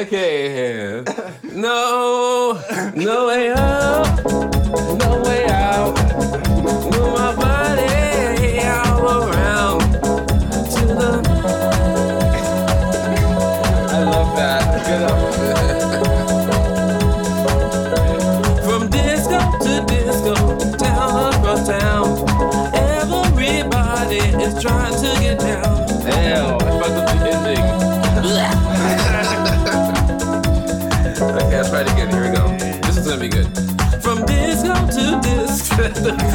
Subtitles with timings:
[0.00, 1.04] Okay.
[1.52, 2.58] No,
[2.94, 4.24] no way out.
[4.24, 5.99] No way out.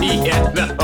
[0.05, 0.74] yeah.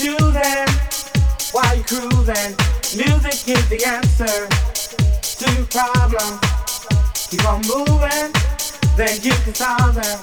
[0.00, 0.68] Choosing
[1.52, 2.56] while you're cruising.
[2.96, 4.48] Music is the answer
[5.40, 6.40] to your problem.
[7.28, 8.32] Keep on moving,
[8.96, 10.18] then you can solve them.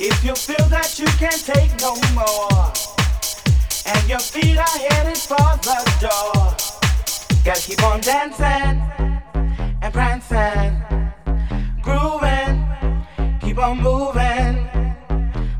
[0.00, 2.72] If you feel that you can't take no more,
[3.84, 6.56] and your feet are headed for the door,
[7.44, 8.80] gotta keep on dancing
[9.82, 10.72] and prancing,
[11.82, 12.56] grooving,
[13.40, 14.66] keep on moving,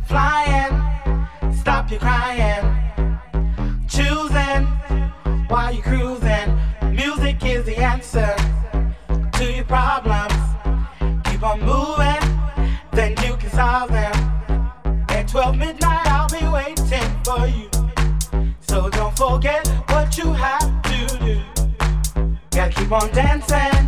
[0.06, 0.72] flying,
[1.52, 2.67] stop your crying,
[19.28, 21.40] forget what you have to do.
[22.50, 23.87] Gotta keep on dancing